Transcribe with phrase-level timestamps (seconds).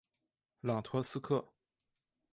[0.61, 1.53] 朗托斯克。